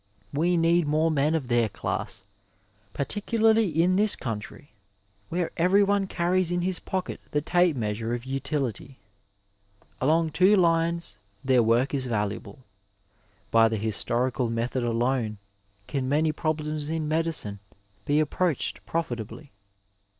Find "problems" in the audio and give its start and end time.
16.31-16.89